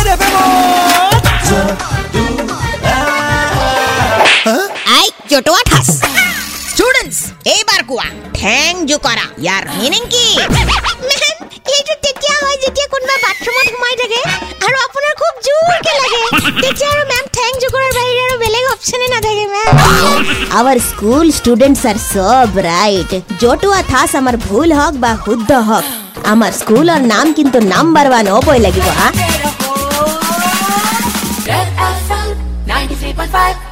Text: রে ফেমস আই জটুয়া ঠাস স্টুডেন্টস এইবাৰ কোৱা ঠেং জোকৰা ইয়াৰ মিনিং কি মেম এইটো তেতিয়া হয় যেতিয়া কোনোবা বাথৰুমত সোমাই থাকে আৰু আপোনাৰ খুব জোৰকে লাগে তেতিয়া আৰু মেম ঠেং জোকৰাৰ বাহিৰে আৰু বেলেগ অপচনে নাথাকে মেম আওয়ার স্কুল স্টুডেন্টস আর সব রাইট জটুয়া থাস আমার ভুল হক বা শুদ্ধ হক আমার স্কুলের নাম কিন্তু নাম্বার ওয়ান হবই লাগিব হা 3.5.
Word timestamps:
রে 0.00 0.14
ফেমস 0.20 1.48
আই 4.96 5.06
জটুয়া 5.30 5.60
ঠাস 5.70 5.88
স্টুডেন্টস 6.70 7.18
এইবাৰ 7.52 7.80
কোৱা 7.90 8.06
ঠেং 8.36 8.70
জোকৰা 8.90 9.24
ইয়াৰ 9.36 9.62
মিনিং 9.74 10.02
কি 10.12 10.26
মেম 11.02 11.36
এইটো 11.70 11.94
তেতিয়া 12.04 12.34
হয় 12.42 12.56
যেতিয়া 12.64 12.86
কোনোবা 12.92 13.16
বাথৰুমত 13.24 13.66
সোমাই 13.70 13.94
থাকে 14.02 14.20
আৰু 14.64 14.76
আপোনাৰ 14.86 15.12
খুব 15.20 15.34
জোৰকে 15.46 15.92
লাগে 16.00 16.22
তেতিয়া 16.62 16.90
আৰু 16.94 17.02
মেম 17.12 17.24
ঠেং 17.36 17.50
জোকৰাৰ 17.62 17.92
বাহিৰে 17.98 18.22
আৰু 18.26 18.36
বেলেগ 18.44 18.64
অপচনে 18.72 19.06
নাথাকে 19.14 19.44
মেম 19.52 19.74
আওয়ার 20.58 20.76
স্কুল 20.90 21.26
স্টুডেন্টস 21.38 21.82
আর 21.90 21.98
সব 22.06 22.50
রাইট 22.64 23.10
জটুয়া 23.40 23.80
থাস 23.92 24.10
আমার 24.20 24.36
ভুল 24.46 24.68
হক 24.78 24.94
বা 25.04 25.12
শুদ্ধ 25.24 25.50
হক 25.68 25.86
আমার 26.32 26.52
স্কুলের 26.60 27.02
নাম 27.12 27.26
কিন্তু 27.38 27.58
নাম্বার 27.74 28.06
ওয়ান 28.10 28.26
হবই 28.34 28.60
লাগিব 28.66 28.88
হা 28.98 29.08
3.5. 33.01 33.70